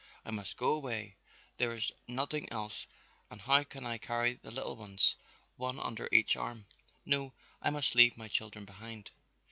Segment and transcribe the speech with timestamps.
[0.25, 1.15] I must go away,
[1.57, 2.87] there is noding else
[3.29, 5.13] and how can I carry the little ones,
[5.57, 6.65] one under each arm?
[7.05, 9.11] No, I must leave my children behind."